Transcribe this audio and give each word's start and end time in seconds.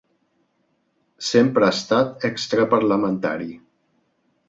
Sempre 1.27 1.69
ha 1.69 1.77
estat 1.77 2.27
extraparlamentari. 2.33 3.55